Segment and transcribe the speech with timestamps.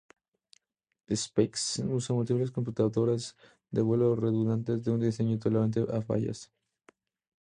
[1.13, 3.37] SpaceX usa múltiples computadoras
[3.69, 6.49] de vuelo redundantes en un diseño tolerante a fallas.